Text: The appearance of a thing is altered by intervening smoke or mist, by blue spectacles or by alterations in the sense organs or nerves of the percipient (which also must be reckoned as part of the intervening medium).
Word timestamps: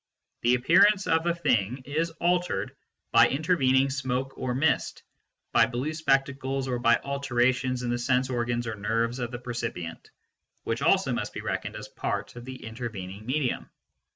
The 0.41 0.55
appearance 0.55 1.05
of 1.05 1.27
a 1.27 1.35
thing 1.35 1.83
is 1.85 2.09
altered 2.19 2.75
by 3.11 3.27
intervening 3.27 3.91
smoke 3.91 4.35
or 4.35 4.55
mist, 4.55 5.03
by 5.51 5.67
blue 5.67 5.93
spectacles 5.93 6.67
or 6.67 6.79
by 6.79 6.95
alterations 7.03 7.83
in 7.83 7.91
the 7.91 7.99
sense 7.99 8.27
organs 8.27 8.65
or 8.65 8.73
nerves 8.73 9.19
of 9.19 9.29
the 9.29 9.37
percipient 9.37 10.09
(which 10.63 10.81
also 10.81 11.13
must 11.13 11.33
be 11.33 11.41
reckoned 11.41 11.75
as 11.75 11.87
part 11.87 12.35
of 12.35 12.45
the 12.45 12.65
intervening 12.65 13.27
medium). 13.27 13.69